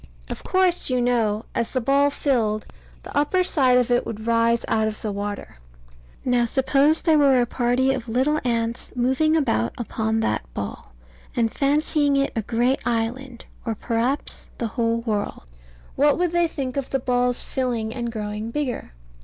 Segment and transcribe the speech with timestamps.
[0.29, 2.65] Of course, you know, as the ball filled,
[3.03, 5.59] the upper side of it would rise out of the water.
[6.25, 10.93] Now, suppose there were a party of little ants moving about upon that ball,
[11.35, 15.43] and fancying it a great island, or perhaps the whole world
[15.95, 18.93] what would they think of the ball's filling and growing bigger?